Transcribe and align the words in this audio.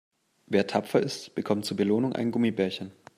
Wer 0.47 0.65
tapfer 0.65 0.99
ist, 0.99 1.35
bekommt 1.35 1.63
zur 1.65 1.77
Belohnung 1.77 2.13
ein 2.13 2.31
Gummibärchen. 2.31 2.91